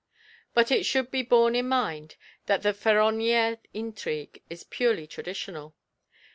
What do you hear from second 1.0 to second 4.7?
be borne in mind that the Féronnière intrigue is